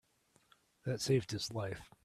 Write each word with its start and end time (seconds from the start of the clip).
That 0.83 0.99
saved 0.99 1.29
his 1.29 1.51
life. 1.53 1.91